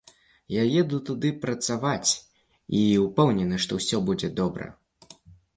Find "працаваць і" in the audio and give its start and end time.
1.43-2.81